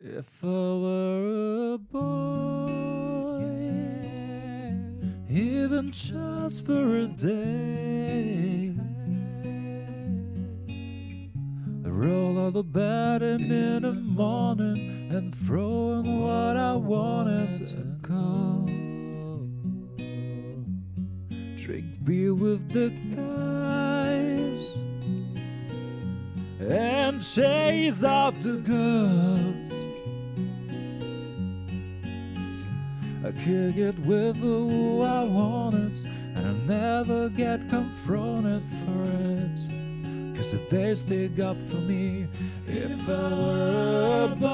If 0.00 0.44
I 0.44 0.48
were 0.48 1.74
a 1.74 1.78
boy, 1.78 3.44
even 5.30 5.92
just 5.92 6.66
for 6.66 6.98
a 6.98 7.06
day, 7.06 8.74
I'd 11.84 11.90
roll 11.90 12.38
out 12.46 12.56
of 12.56 12.72
bed 12.72 13.22
in 13.22 13.82
the 13.82 13.92
morning 13.92 15.10
and 15.10 15.32
throw 15.34 16.00
in 16.00 16.20
what 16.20 16.56
I 16.56 16.74
wanted 16.74 17.68
to 17.68 17.84
go. 18.02 18.66
Drink 21.56 22.04
beer 22.04 22.34
with 22.34 22.68
the 22.70 22.90
guys 23.14 24.76
and 26.60 27.22
chase 27.22 28.02
after 28.02 28.56
girls. 28.56 29.83
I 33.24 33.32
could 33.32 33.74
get 33.74 33.98
with 34.00 34.36
who 34.36 35.00
I 35.00 35.24
wanted, 35.24 35.96
and 36.36 36.46
I 36.46 36.52
never 36.66 37.30
get 37.30 37.66
confronted 37.70 38.62
for 38.62 39.04
it. 39.04 40.36
Cause 40.36 40.54
they 40.68 40.94
stick 40.94 41.40
up 41.40 41.56
for 41.70 41.76
me, 41.76 42.26
if 42.66 43.08
I 43.08 43.12
were 43.12 44.24
a 44.24 44.28
boy, 44.36 44.46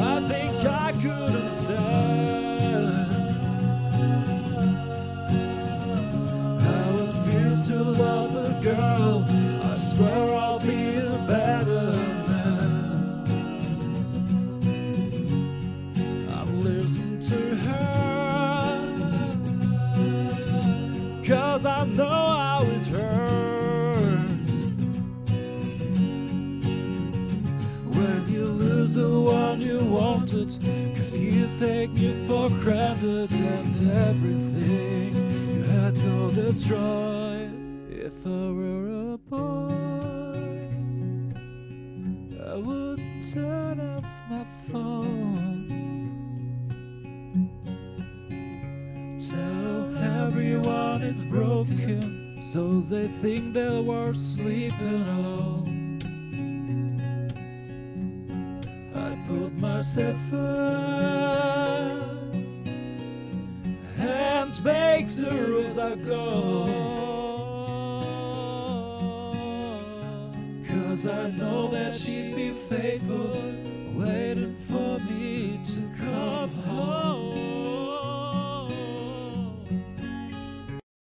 I 0.00 0.20
think 0.28 0.64
I 0.66 0.92
could 0.92 1.30
have 1.30 1.62
understand 1.62 3.10
how 6.62 6.94
it 6.94 7.12
feels 7.26 7.66
to 7.68 7.82
love 7.82 8.34
a 8.36 8.52
girl. 8.62 9.24
I 9.62 9.76
swear 9.76 10.31
Cause 21.32 21.64
I 21.64 21.86
know 21.86 22.04
how 22.08 22.62
it 22.62 22.86
hurts. 22.88 24.50
When 27.96 28.28
you 28.28 28.44
lose 28.44 28.92
the 28.92 29.08
one 29.08 29.62
you 29.62 29.78
wanted 29.78 30.48
Cause 30.94 31.12
he's 31.14 31.58
taking 31.58 31.96
you 31.96 32.12
for 32.26 32.50
granted 32.60 33.32
And 33.32 33.92
everything 33.92 35.14
you 35.56 35.62
had 35.62 35.94
to 35.94 36.32
destroy. 36.32 37.48
If 37.88 38.26
I 38.26 38.28
were 38.28 39.14
a 39.14 39.16
boy 39.16 39.72
I 42.46 42.56
wouldn't 42.56 43.32
turn 43.32 43.80
off 43.80 44.04
my 44.28 44.44
everyone 51.02 51.10
it's 51.10 51.24
broken, 51.24 52.42
so 52.42 52.80
they 52.80 53.08
think 53.08 53.52
they 53.52 53.80
were 53.80 54.14
sleeping 54.14 55.02
alone. 55.08 55.98
I 58.94 59.16
put 59.28 59.58
myself 59.58 60.16
first 60.30 60.76
and 63.98 64.64
make 64.64 65.08
the 65.08 65.30
rules 65.30 65.78
I 65.78 65.96
go. 65.96 66.66
Cause 70.68 71.06
I 71.06 71.30
know 71.30 71.68
that 71.68 71.94
she'd 71.94 72.34
be 72.36 72.50
faithful 72.50 73.31